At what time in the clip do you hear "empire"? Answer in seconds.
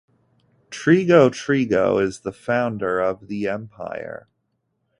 3.47-4.27